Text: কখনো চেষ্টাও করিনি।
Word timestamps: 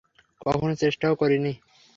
কখনো 0.41 0.73
চেষ্টাও 0.75 1.13
করিনি। 1.15 1.53